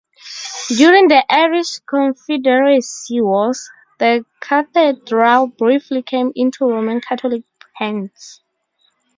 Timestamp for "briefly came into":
5.45-6.67